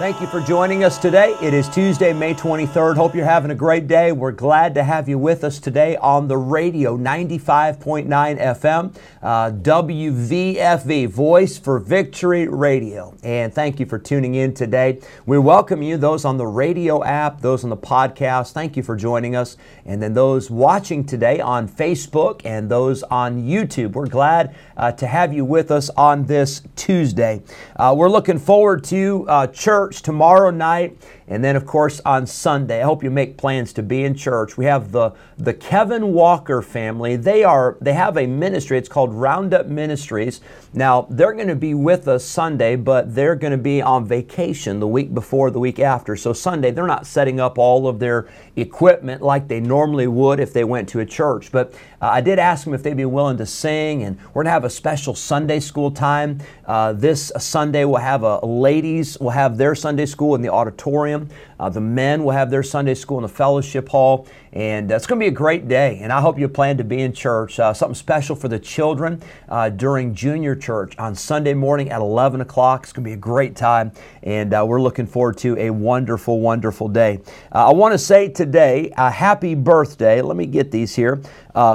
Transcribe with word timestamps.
Thank 0.00 0.22
you 0.22 0.26
for 0.28 0.40
joining 0.40 0.82
us 0.82 0.96
today. 0.96 1.36
It 1.42 1.52
is 1.52 1.68
Tuesday, 1.68 2.14
May 2.14 2.32
23rd. 2.32 2.96
Hope 2.96 3.14
you're 3.14 3.26
having 3.26 3.50
a 3.50 3.54
great 3.54 3.86
day. 3.86 4.12
We're 4.12 4.32
glad 4.32 4.74
to 4.76 4.82
have 4.82 5.10
you 5.10 5.18
with 5.18 5.44
us 5.44 5.58
today 5.58 5.98
on 5.98 6.26
the 6.26 6.38
radio, 6.38 6.96
95.9 6.96 8.08
FM, 8.08 8.96
uh, 9.20 9.50
WVFV, 9.50 11.06
Voice 11.06 11.58
for 11.58 11.78
Victory 11.78 12.48
Radio. 12.48 13.14
And 13.22 13.52
thank 13.52 13.78
you 13.78 13.84
for 13.84 13.98
tuning 13.98 14.36
in 14.36 14.54
today. 14.54 15.00
We 15.26 15.38
welcome 15.38 15.82
you, 15.82 15.98
those 15.98 16.24
on 16.24 16.38
the 16.38 16.46
radio 16.46 17.04
app, 17.04 17.42
those 17.42 17.62
on 17.62 17.68
the 17.68 17.76
podcast. 17.76 18.52
Thank 18.52 18.78
you 18.78 18.82
for 18.82 18.96
joining 18.96 19.36
us. 19.36 19.58
And 19.84 20.02
then 20.02 20.14
those 20.14 20.50
watching 20.50 21.04
today 21.04 21.40
on 21.40 21.68
Facebook 21.68 22.40
and 22.46 22.70
those 22.70 23.02
on 23.02 23.42
YouTube. 23.42 23.92
We're 23.92 24.06
glad 24.06 24.56
uh, 24.78 24.92
to 24.92 25.06
have 25.06 25.34
you 25.34 25.44
with 25.44 25.70
us 25.70 25.90
on 25.90 26.24
this 26.24 26.62
Tuesday. 26.74 27.42
Uh, 27.76 27.94
we're 27.94 28.08
looking 28.08 28.38
forward 28.38 28.82
to 28.84 29.26
uh, 29.28 29.46
church 29.48 29.89
church 29.90 30.02
tomorrow 30.02 30.50
night 30.50 30.96
and 31.30 31.44
then, 31.44 31.54
of 31.54 31.64
course, 31.64 32.00
on 32.04 32.26
Sunday, 32.26 32.80
I 32.80 32.84
hope 32.84 33.04
you 33.04 33.10
make 33.10 33.36
plans 33.36 33.72
to 33.74 33.84
be 33.84 34.02
in 34.02 34.16
church. 34.16 34.56
We 34.56 34.64
have 34.64 34.90
the, 34.90 35.12
the 35.38 35.54
Kevin 35.54 36.12
Walker 36.12 36.60
family. 36.60 37.14
They 37.14 37.44
are 37.44 37.78
they 37.80 37.92
have 37.92 38.16
a 38.16 38.26
ministry. 38.26 38.76
It's 38.76 38.88
called 38.88 39.14
Roundup 39.14 39.66
Ministries. 39.66 40.40
Now, 40.74 41.06
they're 41.08 41.32
going 41.32 41.46
to 41.46 41.54
be 41.54 41.72
with 41.72 42.08
us 42.08 42.24
Sunday, 42.24 42.74
but 42.74 43.14
they're 43.14 43.36
going 43.36 43.52
to 43.52 43.58
be 43.58 43.80
on 43.80 44.04
vacation 44.06 44.80
the 44.80 44.88
week 44.88 45.14
before, 45.14 45.52
the 45.52 45.60
week 45.60 45.78
after. 45.78 46.16
So 46.16 46.32
Sunday, 46.32 46.72
they're 46.72 46.86
not 46.88 47.06
setting 47.06 47.38
up 47.38 47.58
all 47.58 47.86
of 47.86 48.00
their 48.00 48.28
equipment 48.56 49.22
like 49.22 49.46
they 49.46 49.60
normally 49.60 50.08
would 50.08 50.40
if 50.40 50.52
they 50.52 50.64
went 50.64 50.88
to 50.90 51.00
a 51.00 51.06
church. 51.06 51.52
But 51.52 51.72
uh, 52.02 52.08
I 52.08 52.20
did 52.20 52.40
ask 52.40 52.64
them 52.64 52.74
if 52.74 52.82
they'd 52.82 52.96
be 52.96 53.04
willing 53.04 53.36
to 53.36 53.46
sing, 53.46 54.02
and 54.02 54.18
we're 54.28 54.42
going 54.42 54.46
to 54.46 54.50
have 54.50 54.64
a 54.64 54.70
special 54.70 55.14
Sunday 55.14 55.60
school 55.60 55.92
time. 55.92 56.38
Uh, 56.66 56.92
this 56.92 57.30
Sunday, 57.38 57.84
we'll 57.84 58.00
have 58.00 58.24
a 58.24 58.44
ladies 58.44 59.16
will 59.18 59.30
have 59.30 59.56
their 59.56 59.74
Sunday 59.74 60.06
school 60.06 60.34
in 60.34 60.42
the 60.42 60.48
auditorium. 60.48 61.19
Uh, 61.58 61.68
the 61.68 61.80
men 61.80 62.24
will 62.24 62.32
have 62.32 62.50
their 62.50 62.62
Sunday 62.62 62.94
school 62.94 63.18
in 63.18 63.22
the 63.22 63.28
fellowship 63.28 63.88
hall, 63.88 64.26
and 64.52 64.90
uh, 64.90 64.96
it's 64.96 65.06
going 65.06 65.18
to 65.18 65.24
be 65.24 65.28
a 65.28 65.30
great 65.30 65.68
day. 65.68 65.98
And 66.00 66.12
I 66.12 66.20
hope 66.20 66.38
you 66.38 66.48
plan 66.48 66.76
to 66.78 66.84
be 66.84 67.00
in 67.00 67.12
church. 67.12 67.60
Uh, 67.60 67.72
something 67.72 67.94
special 67.94 68.34
for 68.34 68.48
the 68.48 68.58
children 68.58 69.22
uh, 69.48 69.68
during 69.70 70.14
junior 70.14 70.56
church 70.56 70.96
on 70.98 71.14
Sunday 71.14 71.54
morning 71.54 71.90
at 71.90 72.00
11 72.00 72.40
o'clock. 72.40 72.84
It's 72.84 72.92
going 72.92 73.04
to 73.04 73.08
be 73.08 73.14
a 73.14 73.16
great 73.16 73.54
time, 73.54 73.92
and 74.22 74.52
uh, 74.52 74.64
we're 74.66 74.80
looking 74.80 75.06
forward 75.06 75.38
to 75.38 75.56
a 75.58 75.70
wonderful, 75.70 76.40
wonderful 76.40 76.88
day. 76.88 77.20
Uh, 77.52 77.68
I 77.68 77.72
want 77.72 77.92
to 77.92 77.98
say 77.98 78.28
today, 78.28 78.92
a 78.96 79.10
happy 79.10 79.54
birthday. 79.54 80.20
Let 80.20 80.36
me 80.36 80.46
get 80.46 80.70
these 80.70 80.94
here. 80.94 81.22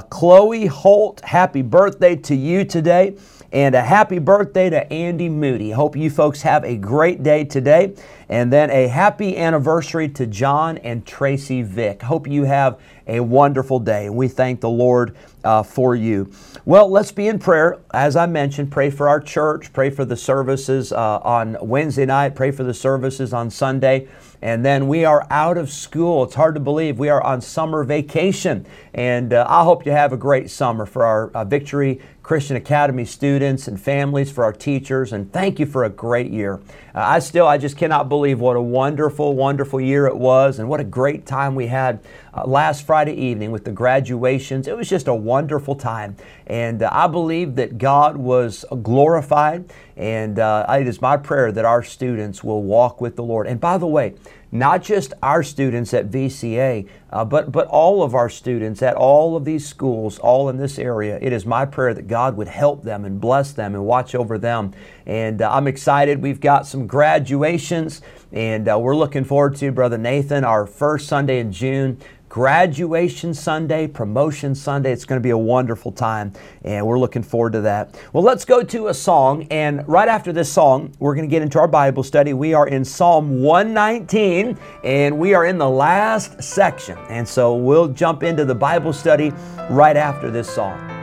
Chloe 0.10 0.66
Holt, 0.66 1.22
happy 1.22 1.62
birthday 1.62 2.16
to 2.16 2.36
you 2.36 2.66
today. 2.66 3.16
And 3.52 3.74
a 3.74 3.82
happy 3.82 4.20
birthday 4.20 4.70
to 4.70 4.92
Andy 4.92 5.30
Moody. 5.30 5.72
Hope 5.72 5.96
you 5.96 6.10
folks 6.10 6.42
have 6.42 6.66
a 6.66 6.76
great 6.76 7.24
day 7.24 7.46
today. 7.46 7.96
And 8.28 8.52
then 8.52 8.70
a 8.70 8.88
happy 8.88 9.38
anniversary 9.38 10.10
to 10.10 10.28
John 10.28 10.78
and 10.80 11.06
Tracy 11.06 11.62
Vick. 11.62 12.02
Hope 12.02 12.28
you 12.28 12.44
have 12.44 12.65
a 13.08 13.20
wonderful 13.20 13.80
day. 13.80 14.08
And 14.08 14.16
we 14.16 14.28
thank 14.28 14.62
the 14.62 14.70
Lord 14.70 15.16
uh, 15.44 15.64
for 15.64 15.96
you. 15.96 16.32
Well, 16.66 16.90
let's 16.90 17.12
be 17.12 17.28
in 17.28 17.38
prayer. 17.38 17.80
As 17.94 18.16
I 18.16 18.26
mentioned, 18.26 18.72
pray 18.72 18.90
for 18.90 19.08
our 19.08 19.20
church, 19.20 19.72
pray 19.72 19.92
for 19.92 20.04
the 20.04 20.18
services 20.18 20.92
uh, 20.92 21.20
on 21.20 21.58
Wednesday 21.62 22.06
night, 22.06 22.36
pray 22.36 22.52
for 22.52 22.64
the 22.64 22.74
services 22.74 23.34
on 23.34 23.52
Sunday. 23.52 24.08
And 24.42 24.66
then 24.66 24.88
we 24.88 25.06
are 25.06 25.26
out 25.30 25.58
of 25.58 25.70
school. 25.70 26.24
It's 26.24 26.36
hard 26.36 26.56
to 26.56 26.62
believe 26.62 27.00
we 27.00 27.10
are 27.10 27.24
on 27.24 27.42
summer 27.42 27.84
vacation. 27.84 28.66
And 28.94 29.34
uh, 29.34 29.46
I 29.48 29.64
hope 29.64 29.86
you 29.86 29.92
have 29.92 30.14
a 30.14 30.18
great 30.18 30.50
summer 30.50 30.86
for 30.86 31.04
our 31.06 31.30
uh, 31.30 31.46
Victory 31.46 32.02
Christian 32.26 32.56
Academy 32.56 33.06
students 33.06 33.68
and 33.68 33.80
families, 33.80 34.32
for 34.32 34.44
our 34.44 34.52
teachers. 34.52 35.14
And 35.14 35.32
thank 35.32 35.60
you 35.60 35.68
for 35.68 35.84
a 35.84 35.92
great 35.92 36.32
year. 36.32 36.56
Uh, 36.96 37.02
I 37.02 37.20
still, 37.20 37.46
I 37.46 37.60
just 37.60 37.78
cannot 37.78 38.10
believe 38.10 38.40
what 38.40 38.56
a 38.56 38.62
wonderful, 38.62 39.36
wonderful 39.36 39.80
year 39.80 40.08
it 40.08 40.18
was 40.18 40.58
and 40.58 40.68
what 40.68 40.80
a 40.80 40.84
great 40.84 41.28
time 41.28 41.54
we 41.54 41.68
had 41.68 42.00
uh, 42.34 42.48
last 42.48 42.84
Friday 42.84 43.14
evening 43.14 43.52
with 43.52 43.64
the 43.64 43.72
graduations. 43.72 44.68
It 44.68 44.76
was 44.76 44.90
just 44.90 45.08
a 45.08 45.14
wonderful 45.14 45.76
time. 45.76 46.16
And 46.48 46.82
uh, 46.82 46.90
I 46.92 47.06
believe 47.06 47.54
that 47.58 47.78
God 47.78 48.18
was 48.18 48.66
glorified. 48.82 49.72
And 49.96 50.40
uh, 50.40 50.66
it 50.80 50.88
is 50.88 51.00
my 51.00 51.18
prayer 51.18 51.52
that 51.52 51.64
our 51.64 51.84
students 51.84 52.44
will 52.44 52.64
walk 52.64 53.02
with 53.02 53.18
the 53.18 53.24
Lord. 53.24 53.46
And 53.46 53.60
by 53.60 53.78
the 53.78 53.86
way, 53.86 54.16
not 54.60 54.84
just 54.84 55.14
our 55.22 55.44
students 55.44 55.94
at 55.94 56.10
VCA, 56.10 56.88
uh, 57.12 57.26
but, 57.26 57.52
but 57.52 57.68
all 57.68 58.04
of 58.04 58.16
our 58.16 58.30
students 58.30 58.82
at 58.82 58.96
all 58.96 59.36
of 59.36 59.46
these 59.46 59.68
schools, 59.68 60.20
all 60.20 60.50
in 60.50 60.58
this 60.58 60.80
area. 60.80 61.20
It 61.22 61.34
is 61.34 61.46
my 61.46 61.66
prayer 61.66 61.94
that 61.94 62.08
God 62.08 62.38
would 62.38 62.48
help 62.48 62.84
them 62.84 63.06
and 63.06 63.20
bless 63.20 63.52
them 63.52 63.76
and 63.76 63.86
watch 63.86 64.16
over 64.16 64.38
them. 64.38 64.74
And 65.06 65.42
uh, 65.42 65.52
I'm 65.52 65.68
excited. 65.68 66.22
We've 66.22 66.40
got 66.40 66.66
some 66.68 66.88
graduations, 66.88 68.02
and 68.32 68.68
uh, 68.68 68.80
we're 68.80 68.96
looking 68.96 69.24
forward 69.24 69.56
to 69.58 69.72
Brother 69.72 69.98
Nathan, 69.98 70.44
our 70.44 70.66
first 70.66 71.08
Sunday 71.08 71.40
in 71.40 71.52
June 71.52 72.00
graduation 72.36 73.34
Sunday, 73.34 73.88
promotion 73.88 74.54
Sunday. 74.54 74.92
It's 74.92 75.06
going 75.06 75.22
to 75.22 75.24
be 75.24 75.30
a 75.30 75.38
wonderful 75.38 75.90
time, 75.90 76.34
and 76.66 76.86
we're 76.86 77.00
looking 77.00 77.24
forward 77.24 77.54
to 77.54 77.62
that. 77.62 77.98
Well, 78.12 78.24
let's 78.24 78.44
go 78.44 78.62
to 78.62 78.90
a 78.90 78.94
song, 78.94 79.48
and 79.52 79.88
right 79.88 80.10
after 80.10 80.34
this 80.34 80.52
song, 80.52 80.94
we're 81.00 81.16
going 81.16 81.30
to 81.30 81.32
get 81.32 81.42
into 81.42 81.60
our 81.60 81.68
Bible 81.70 82.04
study. 82.04 82.34
We 82.34 82.54
are 82.54 82.68
in 82.68 82.84
Psalm 82.84 83.42
119, 83.42 84.60
and 84.84 85.18
we 85.18 85.34
are 85.34 85.46
in 85.46 85.58
the 85.58 85.70
last 85.70 86.44
section, 86.44 86.98
and 87.08 87.26
so 87.26 87.56
we'll 87.56 87.88
jump 87.88 88.22
into 88.22 88.44
the 88.44 88.54
Bible 88.54 88.92
study 88.92 89.32
right 89.70 89.96
after 89.96 90.30
this 90.30 90.54
song. 90.54 90.95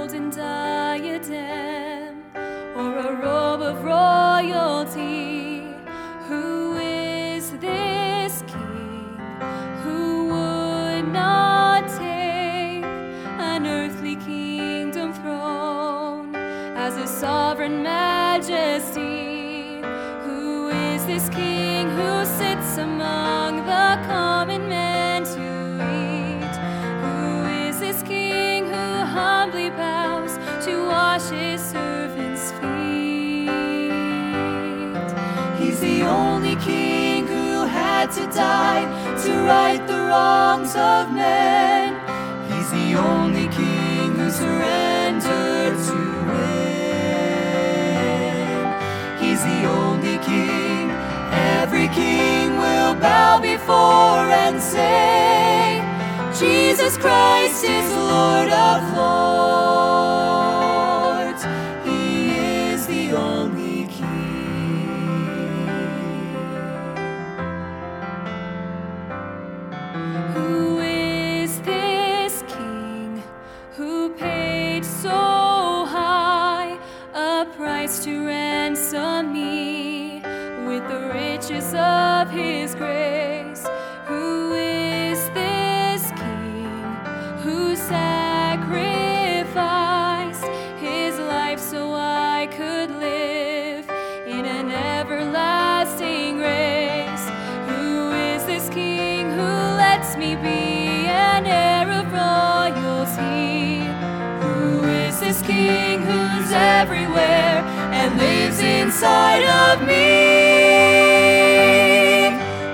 golden 0.00 0.30
diadem 0.30 2.24
or 2.74 2.96
a 2.96 3.12
robe 3.22 3.60
of 3.60 3.84
royalty. 3.84 5.62
Who 6.26 6.76
is 6.76 7.50
this 7.58 8.42
king 8.46 9.18
who 9.82 10.28
would 10.28 11.06
not 11.12 11.86
take 11.98 12.82
an 13.52 13.66
earthly 13.66 14.16
kingdom 14.16 15.12
throne 15.12 16.34
as 16.34 16.96
a 16.96 17.06
sovereign 17.06 17.82
majesty? 17.82 19.82
Who 20.24 20.70
is 20.70 21.04
this 21.04 21.28
king 21.28 21.90
who 21.90 22.24
says? 22.24 22.49
To 38.14 38.26
die 38.32 38.84
to 39.22 39.32
right 39.44 39.86
the 39.86 39.94
wrongs 39.94 40.74
of 40.74 41.12
men. 41.12 41.94
He's 42.50 42.70
the 42.72 42.96
only 42.96 43.46
king 43.48 44.16
who 44.16 44.30
surrendered 44.30 45.78
to 45.86 45.98
win. 46.30 46.80
He's 49.22 49.42
the 49.44 49.64
only 49.68 50.18
king 50.18 50.90
every 51.60 51.88
king 51.88 52.56
will 52.56 52.94
bow 52.96 53.38
before 53.40 54.28
and 54.44 54.60
say, 54.60 55.80
Jesus 56.36 56.96
Christ 56.96 57.62
is 57.62 57.92
Lord 57.94 58.50
of 58.50 58.96
Lords. 58.96 59.29
King 105.60 105.98
who's 106.02 106.50
everywhere 106.52 107.56
and 107.98 108.08
lives 108.18 108.60
inside 108.60 109.44
of 109.62 109.74
me? 109.90 110.06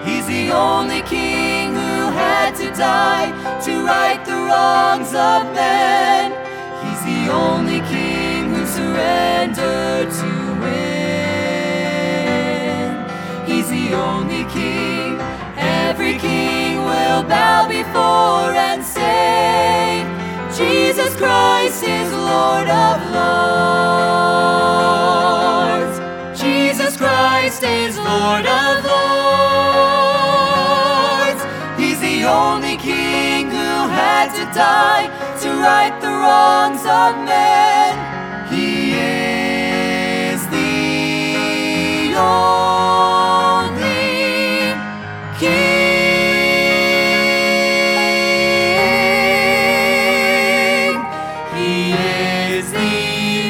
He's 0.07 0.27
the 0.27 0.45
only 0.53 1.03
king 1.03 1.75
who 1.75 1.97
had 2.23 2.51
to 2.63 2.69
die 2.89 3.29
to 3.65 3.73
right 3.85 4.21
the 4.31 4.39
wrongs 4.47 5.13
of 5.31 5.41
men. 5.63 6.25
He's 6.85 7.03
the 7.13 7.23
only 7.33 7.81
king 7.95 8.41
who 8.55 8.63
surrendered 8.67 10.09
to 10.21 10.31
win. 10.63 10.87
He's 13.49 13.69
the 13.69 13.87
only 13.95 14.45
king 14.59 15.19
every 15.59 16.15
king 16.19 16.85
will 16.91 17.23
bow 17.25 17.67
before 17.69 18.53
and 18.69 18.85
say, 18.85 20.05
Jesus 20.57 20.96
Christ 21.17 21.83
is 21.83 22.13
Lord 22.13 22.69
of 22.69 23.01
Lords. 23.17 23.57
Jesus 26.39 26.97
Christ 26.99 27.63
is 27.63 27.97
Lord 27.97 28.45
of 28.45 28.85
Lords. 28.85 29.03
He's 31.81 32.01
the 32.01 32.25
only 32.25 32.77
king 32.77 33.51
who 33.51 33.89
had 33.89 34.29
to 34.37 34.45
die 34.53 35.09
to 35.41 35.49
right 35.49 35.99
the 36.03 36.09
wrongs 36.09 36.85
of 36.85 37.17
men. 37.25 37.66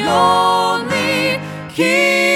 Only 0.07 1.39
King. 1.73 2.27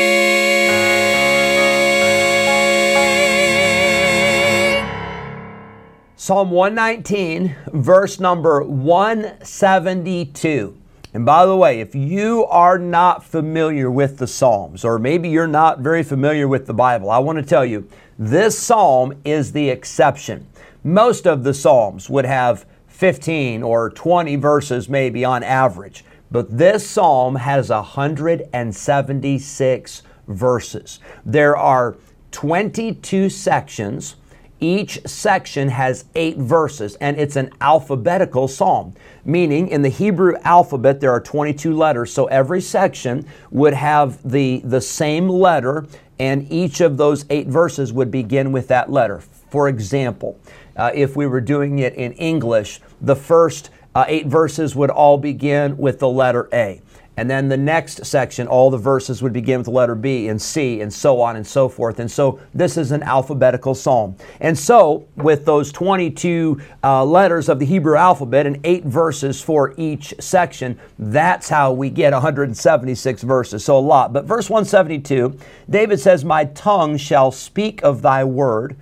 Psalm 6.16 6.52
119, 6.52 7.56
verse 7.74 8.20
number 8.20 8.64
172. 8.64 10.78
And 11.14 11.26
by 11.26 11.46
the 11.46 11.58
way, 11.58 11.82
if 11.82 11.94
you 11.96 12.46
are 12.46 12.78
not 12.78 13.24
familiar 13.24 13.92
with 13.92 14.18
the 14.18 14.28
Psalms, 14.28 14.86
or 14.86 15.00
maybe 15.00 15.30
you're 15.30 15.48
not 15.48 15.80
very 15.80 16.04
familiar 16.04 16.48
with 16.48 16.68
the 16.68 16.74
Bible, 16.74 17.10
I 17.10 17.18
want 17.18 17.38
to 17.38 17.44
tell 17.44 17.66
you 17.66 17.90
this 18.18 18.58
Psalm 18.58 19.14
is 19.26 19.52
the 19.52 19.70
exception. 19.70 20.48
Most 20.84 21.28
of 21.28 21.44
the 21.44 21.54
Psalms 21.54 22.10
would 22.10 22.26
have 22.26 22.66
15 22.88 23.64
or 23.64 23.90
20 23.90 24.38
verses, 24.38 24.88
maybe 24.88 25.26
on 25.26 25.44
average, 25.44 26.06
but 26.32 26.58
this 26.58 26.88
Psalm 26.88 27.36
has 27.36 27.70
176 27.70 30.02
verses. 30.28 31.00
There 31.26 31.58
are 31.58 31.98
22 32.32 33.30
sections. 33.30 34.16
Each 34.60 35.00
section 35.06 35.70
has 35.70 36.06
eight 36.16 36.38
verses, 36.38 36.96
and 36.96 37.20
it's 37.20 37.36
an 37.36 37.52
alphabetical 37.60 38.48
psalm, 38.48 38.94
meaning 39.26 39.68
in 39.68 39.82
the 39.82 39.90
Hebrew 39.90 40.36
alphabet 40.44 41.02
there 41.02 41.12
are 41.12 41.20
22 41.20 41.76
letters, 41.76 42.14
so 42.14 42.28
every 42.28 42.62
section 42.62 43.26
would 43.50 43.74
have 43.74 44.22
the, 44.30 44.62
the 44.64 44.80
same 44.80 45.28
letter, 45.28 45.88
and 46.20 46.50
each 46.52 46.80
of 46.80 46.98
those 46.98 47.26
eight 47.32 47.48
verses 47.48 47.92
would 47.92 48.12
begin 48.12 48.52
with 48.52 48.68
that 48.68 48.92
letter. 48.92 49.22
For 49.50 49.68
example, 49.68 50.40
uh, 50.78 50.92
if 50.94 51.16
we 51.16 51.26
were 51.26 51.42
doing 51.42 51.80
it 51.80 51.96
in 51.96 52.14
English, 52.14 52.82
the 53.02 53.16
first 53.16 53.72
uh, 53.94 54.06
eight 54.08 54.28
verses 54.28 54.76
would 54.76 54.90
all 54.90 55.18
begin 55.18 55.78
with 55.78 56.00
the 56.00 56.10
letter 56.10 56.48
A. 56.54 56.82
And 57.18 57.30
then 57.30 57.50
the 57.50 57.58
next 57.58 58.06
section, 58.06 58.48
all 58.48 58.72
the 58.72 58.78
verses 58.78 59.22
would 59.22 59.34
begin 59.34 59.60
with 59.60 59.66
the 59.66 59.72
letter 59.72 59.96
B 59.96 60.30
and 60.30 60.42
C 60.42 60.80
and 60.80 60.92
so 60.92 61.20
on 61.20 61.36
and 61.36 61.46
so 61.46 61.68
forth. 61.68 62.00
And 62.00 62.10
so 62.10 62.40
this 62.54 62.78
is 62.78 62.92
an 62.92 63.04
alphabetical 63.04 63.76
psalm. 63.76 64.16
And 64.40 64.58
so, 64.58 65.08
with 65.18 65.46
those 65.46 65.74
22 65.74 66.62
uh, 66.84 67.04
letters 67.04 67.50
of 67.50 67.60
the 67.60 67.66
Hebrew 67.66 67.98
alphabet 67.98 68.48
and 68.48 68.60
eight 68.64 68.86
verses 68.86 69.42
for 69.42 69.74
each 69.78 70.14
section, 70.20 70.80
that's 70.98 71.50
how 71.50 71.74
we 71.74 71.90
get 71.90 72.14
176 72.14 73.24
verses. 73.24 73.64
So, 73.66 73.78
a 73.78 73.80
lot. 73.80 74.14
But 74.14 74.24
verse 74.26 74.50
172, 74.50 75.38
David 75.70 76.00
says, 76.00 76.24
My 76.24 76.46
tongue 76.46 76.96
shall 76.96 77.32
speak 77.32 77.84
of 77.84 78.02
thy 78.02 78.24
word, 78.24 78.78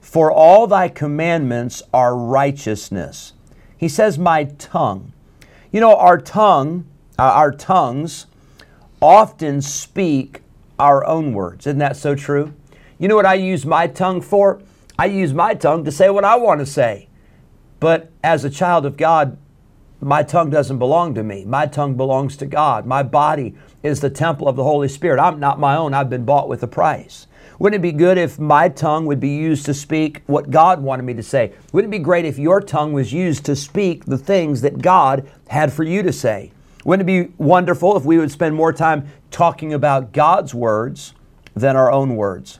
for 0.00 0.32
all 0.32 0.66
thy 0.66 0.88
commandments 0.88 1.82
are 1.92 2.16
righteousness. 2.16 3.34
He 3.76 3.88
says, 3.88 4.18
My 4.18 4.44
tongue. 4.44 5.12
You 5.70 5.80
know, 5.80 5.96
our 5.96 6.18
tongue 6.18 6.86
uh, 7.18 7.22
our 7.22 7.52
tongues 7.52 8.26
often 9.00 9.62
speak 9.62 10.42
our 10.78 11.04
own 11.06 11.32
words. 11.32 11.66
Isn't 11.66 11.78
that 11.78 11.96
so 11.96 12.14
true? 12.14 12.52
You 12.98 13.08
know 13.08 13.16
what 13.16 13.26
I 13.26 13.34
use 13.34 13.64
my 13.64 13.86
tongue 13.86 14.20
for? 14.20 14.60
I 14.98 15.06
use 15.06 15.32
my 15.32 15.54
tongue 15.54 15.84
to 15.84 15.92
say 15.92 16.10
what 16.10 16.24
I 16.24 16.36
want 16.36 16.60
to 16.60 16.66
say. 16.66 17.08
But 17.80 18.10
as 18.22 18.44
a 18.44 18.50
child 18.50 18.86
of 18.86 18.96
God, 18.96 19.36
my 20.00 20.22
tongue 20.22 20.50
doesn't 20.50 20.78
belong 20.78 21.14
to 21.14 21.22
me. 21.22 21.44
My 21.44 21.66
tongue 21.66 21.96
belongs 21.96 22.36
to 22.38 22.46
God. 22.46 22.86
My 22.86 23.02
body 23.02 23.54
is 23.82 24.00
the 24.00 24.10
temple 24.10 24.48
of 24.48 24.56
the 24.56 24.64
Holy 24.64 24.88
Spirit. 24.88 25.20
I'm 25.20 25.40
not 25.40 25.58
my 25.58 25.76
own. 25.76 25.94
I've 25.94 26.10
been 26.10 26.24
bought 26.24 26.48
with 26.48 26.62
a 26.62 26.68
price. 26.68 27.26
Wouldn't 27.58 27.78
it 27.78 27.82
be 27.82 27.92
good 27.92 28.18
if 28.18 28.38
my 28.38 28.68
tongue 28.68 29.06
would 29.06 29.20
be 29.20 29.30
used 29.30 29.64
to 29.66 29.72
speak 29.72 30.22
what 30.26 30.50
God 30.50 30.82
wanted 30.82 31.04
me 31.04 31.14
to 31.14 31.22
say? 31.22 31.54
Wouldn't 31.72 31.92
it 31.92 31.98
be 31.98 32.02
great 32.02 32.26
if 32.26 32.38
your 32.38 32.60
tongue 32.60 32.92
was 32.92 33.14
used 33.14 33.46
to 33.46 33.56
speak 33.56 34.04
the 34.04 34.18
things 34.18 34.60
that 34.60 34.82
God 34.82 35.26
had 35.48 35.72
for 35.72 35.82
you 35.82 36.02
to 36.02 36.12
say? 36.12 36.52
Wouldn't 36.84 37.08
it 37.08 37.28
be 37.28 37.32
wonderful 37.38 37.96
if 37.96 38.04
we 38.04 38.18
would 38.18 38.30
spend 38.30 38.54
more 38.54 38.74
time 38.74 39.08
talking 39.30 39.72
about 39.72 40.12
God's 40.12 40.54
words 40.54 41.14
than 41.54 41.76
our 41.76 41.90
own 41.90 42.14
words? 42.14 42.58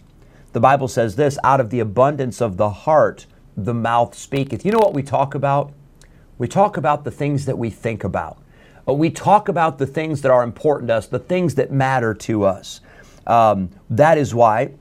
The 0.55 0.61
Bible 0.61 0.89
says 0.89 1.17
this 1.17 1.39
out 1.45 1.61
of 1.61 1.69
the 1.69 1.81
abundance 1.81 2.41
of 2.41 2.57
the 2.57 2.71
heart, 2.71 3.27
the 3.55 3.75
mouth 3.75 4.15
speaketh. 4.15 4.65
You 4.65 4.73
know 4.73 4.79
what 4.79 4.95
we 4.95 5.03
talk 5.03 5.35
about? 5.35 5.75
We 6.39 6.49
talk 6.49 6.79
about 6.79 7.05
the 7.05 7.11
things 7.11 7.45
that 7.45 7.59
we 7.59 7.69
think 7.69 8.03
about. 8.03 8.39
We 8.87 9.11
talk 9.11 9.49
about 9.49 9.77
the 9.77 9.87
things 9.87 10.23
that 10.23 10.31
are 10.31 10.43
important 10.43 10.89
to 10.89 10.95
us, 10.95 11.07
the 11.07 11.19
things 11.19 11.55
that 11.57 11.71
matter 11.71 12.15
to 12.15 12.45
us. 12.45 12.81
Um, 13.27 13.71
that 13.91 14.17
is 14.17 14.35
why 14.35 14.73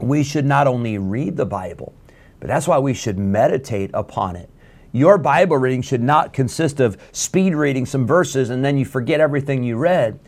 we 0.00 0.22
should 0.22 0.44
not 0.44 0.66
only 0.66 0.98
read 0.98 1.36
the 1.36 1.46
Bible, 1.46 1.94
but 2.40 2.48
that's 2.48 2.68
why 2.68 2.78
we 2.78 2.94
should 2.94 3.18
meditate 3.18 3.90
upon 3.94 4.36
it. 4.36 4.50
Your 4.92 5.18
Bible 5.18 5.58
reading 5.58 5.82
should 5.82 6.02
not 6.02 6.32
consist 6.32 6.80
of 6.80 6.96
speed 7.12 7.54
reading 7.54 7.84
some 7.84 8.06
verses 8.06 8.50
and 8.50 8.64
then 8.64 8.78
you 8.78 8.84
forget 8.84 9.20
everything 9.20 9.62
you 9.62 9.76
read. 9.76 10.18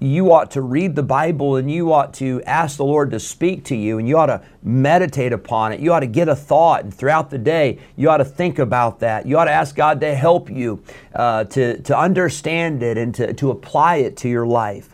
You 0.00 0.32
ought 0.32 0.50
to 0.52 0.60
read 0.60 0.96
the 0.96 1.02
Bible 1.02 1.56
and 1.56 1.70
you 1.70 1.92
ought 1.92 2.14
to 2.14 2.42
ask 2.44 2.76
the 2.76 2.84
Lord 2.84 3.10
to 3.10 3.20
speak 3.20 3.64
to 3.64 3.76
you 3.76 3.98
and 3.98 4.08
you 4.08 4.16
ought 4.16 4.26
to 4.26 4.42
meditate 4.62 5.32
upon 5.32 5.72
it. 5.72 5.80
You 5.80 5.92
ought 5.92 6.00
to 6.00 6.06
get 6.06 6.28
a 6.28 6.36
thought 6.36 6.84
and 6.84 6.92
throughout 6.92 7.30
the 7.30 7.38
day 7.38 7.78
you 7.96 8.08
ought 8.08 8.18
to 8.18 8.24
think 8.24 8.58
about 8.58 9.00
that. 9.00 9.26
You 9.26 9.38
ought 9.38 9.44
to 9.44 9.52
ask 9.52 9.76
God 9.76 10.00
to 10.00 10.14
help 10.14 10.50
you 10.50 10.82
uh, 11.14 11.44
to, 11.44 11.80
to 11.82 11.98
understand 11.98 12.82
it 12.82 12.96
and 12.96 13.14
to, 13.16 13.32
to 13.34 13.50
apply 13.50 13.96
it 13.96 14.16
to 14.18 14.28
your 14.28 14.46
life. 14.46 14.93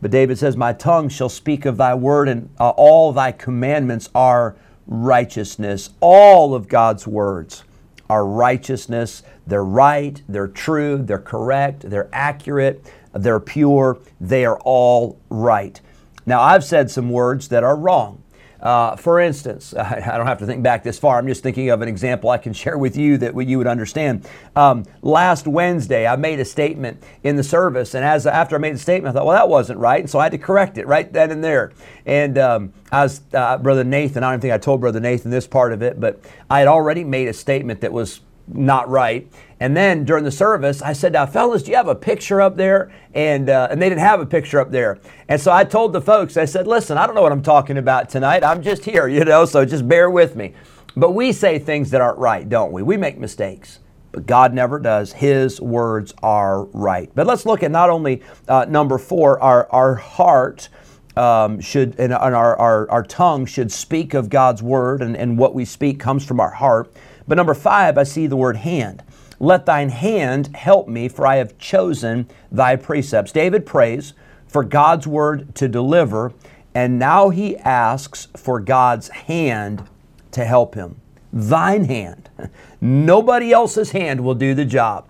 But 0.00 0.10
David 0.10 0.38
says, 0.38 0.56
My 0.56 0.72
tongue 0.72 1.08
shall 1.08 1.28
speak 1.28 1.64
of 1.64 1.76
thy 1.76 1.94
word, 1.94 2.28
and 2.28 2.50
uh, 2.58 2.70
all 2.70 3.12
thy 3.12 3.32
commandments 3.32 4.08
are 4.14 4.56
righteousness. 4.86 5.90
All 6.00 6.54
of 6.54 6.68
God's 6.68 7.06
words 7.06 7.64
are 8.08 8.26
righteousness. 8.26 9.22
They're 9.46 9.64
right, 9.64 10.22
they're 10.28 10.48
true, 10.48 10.98
they're 10.98 11.18
correct, 11.18 11.88
they're 11.90 12.08
accurate, 12.12 12.92
they're 13.12 13.40
pure, 13.40 13.98
they 14.20 14.44
are 14.44 14.58
all 14.60 15.18
right. 15.28 15.80
Now, 16.26 16.42
I've 16.42 16.64
said 16.64 16.90
some 16.90 17.10
words 17.10 17.48
that 17.48 17.64
are 17.64 17.76
wrong. 17.76 18.22
Uh, 18.60 18.96
for 18.96 19.20
instance, 19.20 19.74
I 19.74 20.16
don't 20.16 20.26
have 20.26 20.38
to 20.38 20.46
think 20.46 20.62
back 20.62 20.82
this 20.82 20.98
far. 20.98 21.18
I'm 21.18 21.26
just 21.26 21.42
thinking 21.42 21.70
of 21.70 21.82
an 21.82 21.88
example 21.88 22.30
I 22.30 22.38
can 22.38 22.52
share 22.58 22.78
with 22.78 22.96
you 22.96 23.18
that 23.18 23.36
you 23.46 23.58
would 23.58 23.66
understand. 23.66 24.28
Um, 24.56 24.84
last 25.02 25.46
Wednesday, 25.46 26.06
I 26.06 26.16
made 26.16 26.40
a 26.40 26.44
statement 26.44 27.02
in 27.22 27.36
the 27.36 27.44
service, 27.44 27.94
and 27.94 28.04
as 28.04 28.26
after 28.26 28.56
I 28.56 28.58
made 28.58 28.74
the 28.74 28.78
statement, 28.78 29.14
I 29.14 29.18
thought, 29.18 29.26
well, 29.26 29.36
that 29.36 29.48
wasn't 29.48 29.78
right, 29.78 30.00
and 30.00 30.10
so 30.10 30.18
I 30.18 30.24
had 30.24 30.32
to 30.32 30.38
correct 30.38 30.78
it 30.78 30.86
right 30.86 31.12
then 31.12 31.30
and 31.30 31.42
there. 31.42 31.72
And 32.06 32.38
um, 32.38 32.72
I 32.90 33.02
was 33.02 33.20
uh, 33.32 33.58
Brother 33.58 33.84
Nathan. 33.84 34.22
I 34.22 34.30
don't 34.30 34.40
think 34.40 34.52
I 34.52 34.58
told 34.58 34.80
Brother 34.80 35.00
Nathan 35.00 35.30
this 35.30 35.46
part 35.46 35.72
of 35.72 35.82
it, 35.82 36.00
but 36.00 36.20
I 36.50 36.58
had 36.60 36.68
already 36.68 37.04
made 37.04 37.28
a 37.28 37.32
statement 37.32 37.80
that 37.82 37.92
was 37.92 38.20
not 38.52 38.88
right. 38.88 39.30
And 39.60 39.76
then 39.76 40.04
during 40.04 40.24
the 40.24 40.30
service, 40.30 40.82
I 40.82 40.92
said, 40.92 41.12
"Now, 41.12 41.26
fellas, 41.26 41.62
do 41.62 41.70
you 41.70 41.76
have 41.76 41.88
a 41.88 41.94
picture 41.94 42.40
up 42.40 42.56
there?" 42.56 42.92
And 43.14 43.50
uh, 43.50 43.68
and 43.70 43.82
they 43.82 43.88
didn't 43.88 44.02
have 44.02 44.20
a 44.20 44.26
picture 44.26 44.60
up 44.60 44.70
there. 44.70 44.98
And 45.28 45.40
so 45.40 45.52
I 45.52 45.64
told 45.64 45.92
the 45.92 46.00
folks, 46.00 46.36
I 46.36 46.44
said, 46.44 46.66
"Listen, 46.66 46.96
I 46.96 47.06
don't 47.06 47.14
know 47.14 47.22
what 47.22 47.32
I'm 47.32 47.42
talking 47.42 47.78
about 47.78 48.08
tonight. 48.08 48.44
I'm 48.44 48.62
just 48.62 48.84
here, 48.84 49.08
you 49.08 49.24
know. 49.24 49.44
So 49.44 49.64
just 49.64 49.88
bear 49.88 50.10
with 50.10 50.36
me." 50.36 50.54
But 50.96 51.12
we 51.12 51.32
say 51.32 51.58
things 51.58 51.90
that 51.90 52.00
aren't 52.00 52.18
right, 52.18 52.48
don't 52.48 52.72
we? 52.72 52.82
We 52.82 52.96
make 52.96 53.18
mistakes. 53.18 53.80
But 54.10 54.26
God 54.26 54.54
never 54.54 54.78
does. 54.78 55.12
His 55.12 55.60
words 55.60 56.14
are 56.22 56.64
right. 56.64 57.10
But 57.14 57.26
let's 57.26 57.44
look 57.46 57.62
at 57.62 57.70
not 57.70 57.90
only 57.90 58.22
uh, 58.48 58.66
number 58.68 58.98
four, 58.98 59.40
our, 59.40 59.70
our 59.70 59.94
heart 59.94 60.68
um, 61.16 61.60
should, 61.60 61.90
and, 61.98 62.12
and 62.12 62.34
our, 62.34 62.56
our, 62.56 62.90
our 62.90 63.02
tongue 63.02 63.44
should 63.44 63.70
speak 63.70 64.14
of 64.14 64.28
God's 64.28 64.62
word, 64.62 65.02
and, 65.02 65.16
and 65.16 65.36
what 65.36 65.54
we 65.54 65.64
speak 65.64 66.00
comes 66.00 66.24
from 66.24 66.40
our 66.40 66.50
heart. 66.50 66.92
But 67.28 67.36
number 67.36 67.54
five, 67.54 67.98
I 67.98 68.02
see 68.02 68.26
the 68.26 68.36
word 68.36 68.56
hand. 68.56 69.02
Let 69.38 69.66
thine 69.66 69.90
hand 69.90 70.56
help 70.56 70.88
me, 70.88 71.08
for 71.08 71.26
I 71.26 71.36
have 71.36 71.58
chosen 71.58 72.28
thy 72.50 72.74
precepts. 72.74 73.30
David 73.30 73.66
prays 73.66 74.14
for 74.48 74.64
God's 74.64 75.06
word 75.06 75.54
to 75.56 75.68
deliver, 75.68 76.32
and 76.74 76.98
now 76.98 77.28
he 77.28 77.56
asks 77.58 78.28
for 78.36 78.58
God's 78.58 79.08
hand 79.08 79.86
to 80.32 80.44
help 80.44 80.74
him. 80.74 81.00
Thine 81.32 81.84
hand. 81.84 82.30
Nobody 82.80 83.52
else's 83.52 83.90
hand 83.90 84.24
will 84.24 84.34
do 84.34 84.54
the 84.54 84.64
job. 84.64 85.06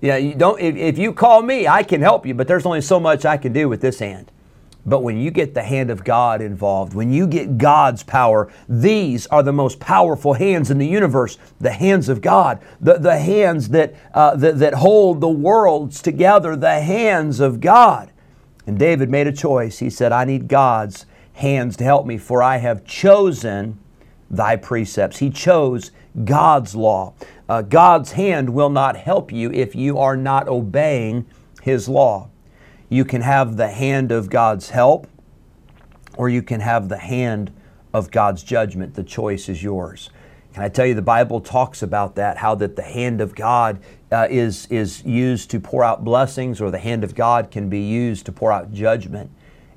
Yeah, 0.00 0.16
you 0.16 0.34
don't 0.34 0.58
if, 0.60 0.76
if 0.76 0.98
you 0.98 1.12
call 1.12 1.42
me, 1.42 1.68
I 1.68 1.82
can 1.82 2.00
help 2.00 2.26
you, 2.26 2.34
but 2.34 2.48
there's 2.48 2.66
only 2.66 2.80
so 2.80 2.98
much 2.98 3.24
I 3.24 3.36
can 3.36 3.52
do 3.52 3.68
with 3.68 3.80
this 3.80 3.98
hand. 3.98 4.32
But 4.86 5.00
when 5.00 5.18
you 5.18 5.30
get 5.30 5.54
the 5.54 5.62
hand 5.62 5.90
of 5.90 6.04
God 6.04 6.40
involved, 6.40 6.94
when 6.94 7.12
you 7.12 7.26
get 7.26 7.58
God's 7.58 8.02
power, 8.02 8.50
these 8.68 9.26
are 9.26 9.42
the 9.42 9.52
most 9.52 9.78
powerful 9.78 10.34
hands 10.34 10.70
in 10.70 10.78
the 10.78 10.86
universe 10.86 11.38
the 11.60 11.72
hands 11.72 12.08
of 12.08 12.20
God, 12.20 12.60
the, 12.80 12.94
the 12.94 13.18
hands 13.18 13.68
that, 13.70 13.94
uh, 14.14 14.36
that, 14.36 14.58
that 14.58 14.74
hold 14.74 15.20
the 15.20 15.28
worlds 15.28 16.00
together, 16.00 16.56
the 16.56 16.80
hands 16.80 17.40
of 17.40 17.60
God. 17.60 18.10
And 18.66 18.78
David 18.78 19.10
made 19.10 19.26
a 19.26 19.32
choice. 19.32 19.78
He 19.78 19.90
said, 19.90 20.12
I 20.12 20.24
need 20.24 20.48
God's 20.48 21.04
hands 21.34 21.76
to 21.78 21.84
help 21.84 22.06
me, 22.06 22.16
for 22.16 22.42
I 22.42 22.58
have 22.58 22.84
chosen 22.84 23.78
thy 24.30 24.56
precepts. 24.56 25.18
He 25.18 25.28
chose 25.28 25.90
God's 26.24 26.74
law. 26.74 27.14
Uh, 27.48 27.62
God's 27.62 28.12
hand 28.12 28.50
will 28.50 28.70
not 28.70 28.96
help 28.96 29.32
you 29.32 29.50
if 29.50 29.74
you 29.74 29.98
are 29.98 30.16
not 30.16 30.48
obeying 30.48 31.26
His 31.62 31.88
law. 31.88 32.28
You 32.90 33.04
can 33.04 33.22
have 33.22 33.56
the 33.56 33.68
hand 33.68 34.10
of 34.10 34.28
God's 34.28 34.70
help, 34.70 35.06
or 36.16 36.28
you 36.28 36.42
can 36.42 36.60
have 36.60 36.88
the 36.88 36.98
hand 36.98 37.52
of 37.94 38.10
God's 38.10 38.42
judgment. 38.42 38.94
The 38.94 39.04
choice 39.04 39.48
is 39.48 39.62
yours. 39.62 40.10
Can 40.52 40.64
I 40.64 40.68
tell 40.68 40.84
you, 40.84 40.94
the 40.94 41.00
Bible 41.00 41.40
talks 41.40 41.82
about 41.82 42.16
that, 42.16 42.38
how 42.38 42.56
that 42.56 42.74
the 42.74 42.82
hand 42.82 43.20
of 43.20 43.36
God 43.36 43.80
uh, 44.10 44.26
is, 44.28 44.66
is 44.66 45.04
used 45.04 45.50
to 45.52 45.60
pour 45.60 45.84
out 45.84 46.04
blessings, 46.04 46.60
or 46.60 46.72
the 46.72 46.80
hand 46.80 47.04
of 47.04 47.14
God 47.14 47.52
can 47.52 47.68
be 47.68 47.80
used 47.80 48.26
to 48.26 48.32
pour 48.32 48.50
out 48.50 48.72
judgment. 48.72 49.30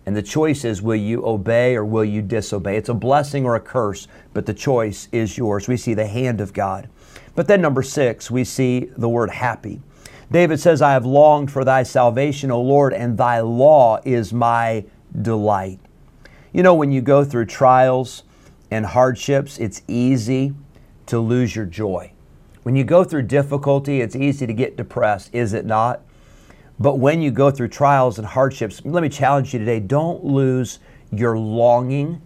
And 0.07 0.15
the 0.15 0.23
choice 0.23 0.65
is 0.65 0.81
will 0.81 0.95
you 0.95 1.23
obey 1.23 1.75
or 1.75 1.85
will 1.85 2.03
you 2.03 2.23
disobey? 2.23 2.77
It's 2.77 2.89
a 2.89 2.95
blessing 2.95 3.45
or 3.45 3.55
a 3.55 3.59
curse, 3.59 4.07
but 4.33 4.47
the 4.47 4.53
choice 4.55 5.07
is 5.11 5.37
yours. 5.37 5.67
We 5.67 5.77
see 5.77 5.93
the 5.93 6.07
hand 6.07 6.41
of 6.41 6.51
God. 6.51 6.89
But 7.35 7.47
then, 7.47 7.61
number 7.61 7.83
six, 7.83 8.31
we 8.31 8.43
see 8.43 8.89
the 8.97 9.07
word 9.07 9.29
happy. 9.29 9.81
David 10.33 10.59
says, 10.59 10.81
I 10.81 10.93
have 10.93 11.05
longed 11.05 11.51
for 11.51 11.63
thy 11.63 11.83
salvation, 11.83 12.49
O 12.49 12.59
Lord, 12.59 12.91
and 12.91 13.15
thy 13.15 13.41
law 13.41 13.99
is 14.03 14.33
my 14.33 14.83
delight. 15.21 15.79
You 16.51 16.63
know, 16.63 16.73
when 16.73 16.91
you 16.91 17.01
go 17.01 17.23
through 17.23 17.45
trials 17.45 18.23
and 18.71 18.83
hardships, 18.83 19.59
it's 19.59 19.83
easy 19.87 20.55
to 21.05 21.19
lose 21.19 21.55
your 21.55 21.65
joy. 21.65 22.13
When 22.63 22.75
you 22.75 22.83
go 22.83 23.03
through 23.03 23.23
difficulty, 23.23 24.01
it's 24.01 24.15
easy 24.15 24.47
to 24.47 24.53
get 24.53 24.75
depressed, 24.75 25.29
is 25.35 25.53
it 25.53 25.67
not? 25.67 26.01
But 26.79 26.97
when 26.97 27.21
you 27.21 27.29
go 27.29 27.51
through 27.51 27.67
trials 27.67 28.17
and 28.17 28.25
hardships, 28.25 28.81
let 28.83 29.03
me 29.03 29.09
challenge 29.09 29.53
you 29.53 29.59
today 29.59 29.79
don't 29.79 30.25
lose 30.25 30.79
your 31.11 31.37
longing, 31.37 32.23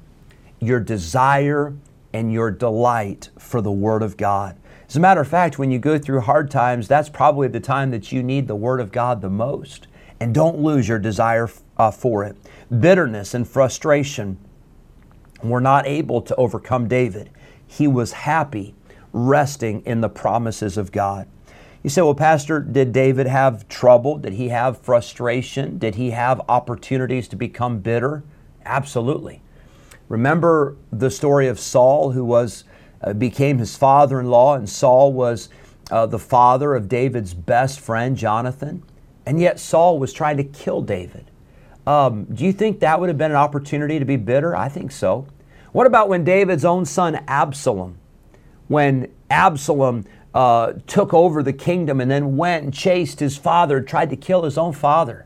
your 0.62 0.80
desire, 0.80 1.76
and 2.14 2.32
your 2.32 2.52
delight 2.52 3.32
for 3.38 3.62
the 3.62 3.70
Word 3.70 4.02
of 4.02 4.16
God. 4.16 4.56
As 4.88 4.96
a 4.96 5.01
matter 5.01 5.20
of 5.20 5.27
fact, 5.27 5.60
when 5.60 5.70
you 5.70 5.79
go 5.79 6.00
through 6.00 6.22
hard 6.22 6.50
times, 6.50 6.88
that's 6.88 7.10
probably 7.10 7.50
the 7.50 7.60
time 7.60 7.91
that 7.91 8.13
you 8.13 8.24
need 8.24 8.48
the 8.48 8.56
Word 8.56 8.79
of 8.79 8.91
God 8.91 9.22
the 9.22 9.29
most. 9.29 9.88
And 10.20 10.34
don't 10.34 10.60
lose 10.60 10.88
your 10.88 10.98
desire 10.98 11.50
uh, 11.77 11.91
for 11.91 12.24
it. 12.24 12.38
Bitterness 12.79 13.34
and 13.34 13.48
frustration 13.48 14.38
were 15.44 15.62
not 15.62 15.86
able 15.86 16.22
to 16.22 16.36
overcome 16.36 16.88
David. 16.88 17.29
He 17.65 17.88
was 17.88 18.13
happy 18.13 18.75
resting 19.12 19.82
in 19.86 20.00
the 20.00 20.10
promises 20.10 20.77
of 20.77 20.91
God. 20.91 21.27
You 21.84 21.89
say, 21.89 22.01
well, 22.01 22.15
Pastor, 22.15 22.62
did 22.62 22.94
David 22.94 23.27
have 23.27 23.67
trouble? 23.67 24.17
Did 24.17 24.34
he 24.34 24.50
have 24.50 24.79
frustration? 24.79 25.77
Did 25.77 25.96
he 25.96 26.12
have 26.12 26.41
opportunities 26.48 27.27
to 27.27 27.36
become 27.36 27.79
bitter? 27.79 28.24
Absolutely. 28.65 29.41
Remember 30.08 30.77
the 30.91 31.12
story 31.12 31.48
of 31.48 31.60
Saul, 31.60 32.12
who 32.12 32.24
was 32.24 32.63
uh, 33.01 33.13
became 33.13 33.58
his 33.58 33.75
father 33.75 34.20
in 34.20 34.30
law, 34.30 34.56
and 34.56 34.70
Saul 34.70 35.13
was 35.13 35.50
uh, 35.92 36.06
the 36.06 36.20
father 36.20 36.75
of 36.75 36.89
David's 36.89 37.34
best 37.34 37.80
friend, 37.80 38.18
Jonathan. 38.18 38.84
And 39.25 39.39
yet 39.39 39.60
Saul 39.60 40.00
was 40.00 40.13
trying 40.13 40.38
to 40.38 40.44
kill 40.44 40.82
David. 40.82 41.30
Um, 41.86 42.25
do 42.25 42.46
you 42.46 42.54
think 42.54 42.80
that 42.80 43.00
would 43.00 43.10
have 43.10 43.18
been 43.18 43.32
an 43.32 43.38
opportunity 43.38 44.00
to 44.00 44.06
be 44.06 44.16
bitter? 44.18 44.56
I 44.56 44.70
think 44.70 44.92
so. 44.92 45.27
What 45.72 45.88
about 45.88 46.10
when 46.10 46.24
David's 46.24 46.66
own 46.66 46.86
son, 46.86 47.24
Absalom, 47.27 47.98
when 48.68 49.12
Absalom 49.30 50.06
uh, 50.34 50.74
took 50.88 51.13
over 51.13 51.44
the 51.44 51.54
kingdom 51.54 52.01
and 52.01 52.10
then 52.10 52.36
went 52.38 52.63
and 52.63 52.74
chased 52.74 53.20
his 53.20 53.38
father, 53.38 53.82
tried 53.82 54.10
to 54.10 54.16
kill 54.16 54.44
his 54.44 54.58
own 54.58 54.74
father? 54.74 55.25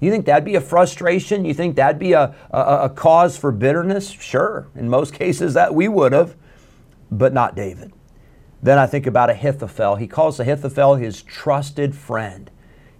You 0.00 0.10
think 0.10 0.26
that'd 0.26 0.44
be 0.44 0.56
a 0.56 0.60
frustration? 0.60 1.44
You 1.44 1.54
think 1.54 1.76
that'd 1.76 1.98
be 1.98 2.12
a, 2.12 2.34
a, 2.50 2.58
a 2.58 2.90
cause 2.90 3.36
for 3.36 3.52
bitterness? 3.52 4.10
Sure. 4.10 4.66
In 4.74 4.88
most 4.88 5.14
cases, 5.22 5.54
that 5.54 5.74
we 5.74 5.88
would 5.88 6.12
have 6.12 6.34
but 7.12 7.32
not 7.32 7.54
David. 7.54 7.92
Then 8.62 8.78
I 8.78 8.86
think 8.86 9.06
about 9.06 9.30
Ahithophel. 9.30 9.96
He 9.96 10.06
calls 10.06 10.40
Ahithophel 10.40 10.94
his 10.94 11.22
trusted 11.22 11.94
friend, 11.94 12.50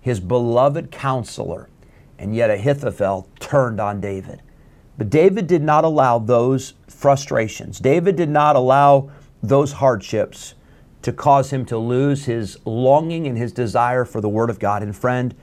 his 0.00 0.20
beloved 0.20 0.90
counselor, 0.90 1.68
and 2.18 2.34
yet 2.34 2.50
Ahithophel 2.50 3.28
turned 3.40 3.80
on 3.80 4.00
David. 4.00 4.42
But 4.98 5.08
David 5.08 5.46
did 5.46 5.62
not 5.62 5.84
allow 5.84 6.18
those 6.18 6.74
frustrations, 6.88 7.78
David 7.78 8.16
did 8.16 8.28
not 8.28 8.54
allow 8.54 9.10
those 9.42 9.72
hardships 9.72 10.54
to 11.00 11.12
cause 11.12 11.52
him 11.52 11.64
to 11.64 11.78
lose 11.78 12.26
his 12.26 12.58
longing 12.64 13.26
and 13.26 13.36
his 13.36 13.50
desire 13.52 14.04
for 14.04 14.20
the 14.20 14.28
Word 14.28 14.50
of 14.50 14.60
God. 14.60 14.82
And 14.82 14.94
friend, 14.94 15.34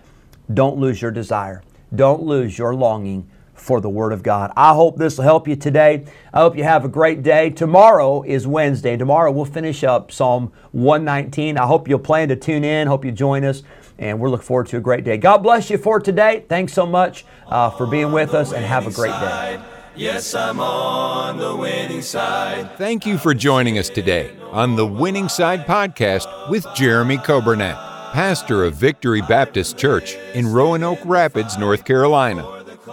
don't 0.54 0.78
lose 0.78 1.02
your 1.02 1.12
desire. 1.12 1.64
Don't 1.94 2.24
lose 2.24 2.58
your 2.58 2.74
longing 2.76 3.30
for 3.60 3.82
the 3.82 3.90
Word 3.90 4.14
of 4.14 4.24
God. 4.24 4.52
I 4.56 4.74
hope 4.74 4.98
this 4.98 5.18
will 5.18 5.26
help 5.26 5.48
you 5.48 5.56
today. 5.56 6.06
I 6.34 6.40
hope 6.40 6.56
you 6.56 6.64
have 6.64 6.86
a 6.86 6.90
great 6.90 7.24
day. 7.24 7.50
Tomorrow 7.50 8.24
is 8.24 8.48
Wednesday. 8.48 8.98
Tomorrow 8.98 9.32
we'll 9.32 9.46
finish 9.46 9.84
up 9.84 10.12
Psalm 10.12 10.52
119. 10.72 11.58
I 11.58 11.66
hope 11.66 11.88
you'll 11.88 12.00
plan 12.00 12.30
to 12.30 12.36
tune 12.36 12.64
in. 12.64 12.88
Hope 12.88 13.06
you 13.06 13.12
join 13.12 13.44
us. 13.44 13.64
And 13.98 14.20
we're 14.20 14.30
looking 14.30 14.46
forward 14.46 14.68
to 14.68 14.78
a 14.78 14.82
great 14.82 15.04
day. 15.04 15.18
God 15.18 15.40
bless 15.40 15.70
you 15.70 15.78
for 15.78 16.00
today. 16.00 16.46
Thanks 16.48 16.74
so 16.74 16.86
much 16.86 17.26
uh, 17.48 17.70
for 17.72 17.86
being 17.86 18.12
with 18.12 18.34
us 18.34 18.54
and 18.54 18.64
have 18.66 18.88
a 18.88 18.92
great 18.92 19.12
day. 19.12 19.62
Yes, 19.96 20.34
I'm 20.34 20.62
on 20.62 21.38
the 21.38 21.54
winning 21.56 22.02
side. 22.02 22.78
Thank 22.78 23.06
you 23.06 23.18
for 23.18 23.34
joining 23.34 23.78
us 23.78 23.90
today 23.90 24.32
on 24.52 24.78
the 24.78 24.86
Winning 24.86 25.28
Side 25.28 25.66
Podcast 25.66 26.50
with 26.50 26.66
Jeremy 26.74 27.18
Coburnett, 27.18 27.76
pastor 28.14 28.64
of 28.64 28.76
Victory 28.76 29.22
Baptist 29.22 29.78
Church 29.78 30.16
in 30.34 30.48
Roanoke 30.48 31.02
Rapids, 31.04 31.58
North 31.58 31.84
Carolina. 31.84 32.59